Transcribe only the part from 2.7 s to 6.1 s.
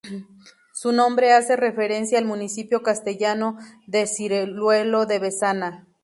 castellano de Cilleruelo de Bezana.